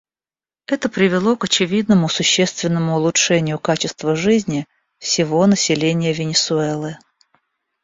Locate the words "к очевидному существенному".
1.37-2.95